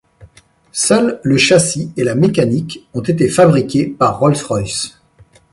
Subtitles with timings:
[0.71, 4.99] Seul le châssis et la mécanique ont été fabriqués par Rolls-Royce.